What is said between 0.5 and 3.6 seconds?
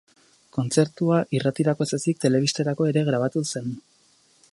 Kontzertua irratirako ez ezik telebistarako ere grabatu